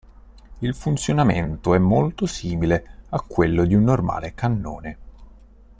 Il 0.61 0.73
funzionamento 0.73 1.75
è 1.75 1.77
molto 1.77 2.25
simile 2.25 3.01
a 3.09 3.21
quello 3.21 3.65
di 3.65 3.75
un 3.75 3.83
normale 3.83 4.33
cannone. 4.33 4.97